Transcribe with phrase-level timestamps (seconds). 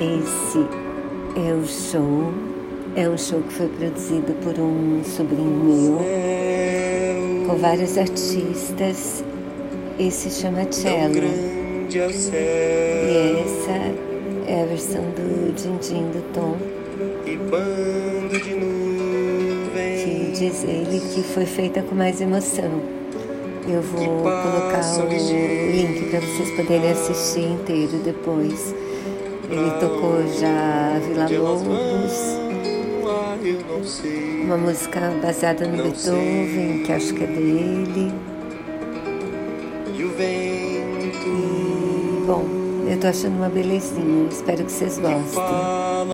[0.00, 0.66] Esse
[1.36, 2.32] é o show,
[2.96, 9.22] é um show que foi produzido por um sobrinho meu, com vários artistas.
[9.98, 11.16] Esse chama Cello.
[11.86, 13.72] E essa
[14.48, 16.56] é a versão do Dindim do Tom.
[20.02, 22.80] Que diz ele que foi feita com mais emoção.
[23.68, 25.08] Eu vou colocar o
[25.70, 28.74] link para vocês poderem assistir inteiro depois.
[29.50, 32.12] Ele tocou já Vila Lobos,
[34.44, 38.12] uma música baseada no Beethoven, que acho que é dele.
[41.26, 42.44] E, bom,
[42.88, 45.89] eu tô achando uma belezinha, espero que vocês gostem.